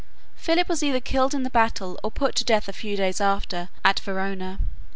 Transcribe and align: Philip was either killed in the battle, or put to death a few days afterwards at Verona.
Philip 0.35 0.67
was 0.67 0.81
either 0.81 0.99
killed 0.99 1.35
in 1.35 1.43
the 1.43 1.51
battle, 1.51 1.99
or 2.03 2.09
put 2.09 2.33
to 2.37 2.43
death 2.43 2.67
a 2.67 2.73
few 2.73 2.97
days 2.97 3.21
afterwards 3.21 3.69
at 3.85 3.99
Verona. 3.99 4.57